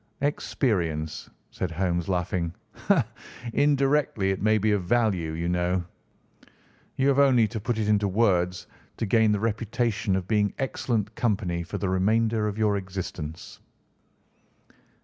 [0.21, 2.55] "Experience," said Holmes, laughing.
[3.53, 5.83] "Indirectly it may be of value, you know;
[6.95, 8.65] you have only to put it into words
[8.97, 13.59] to gain the reputation of being excellent company for the remainder of your existence."